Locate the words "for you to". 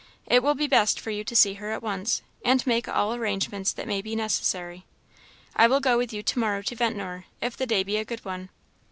0.99-1.35